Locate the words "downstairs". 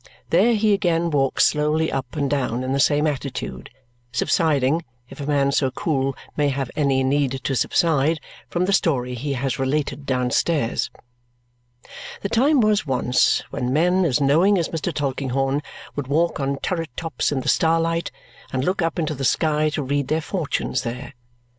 10.07-10.89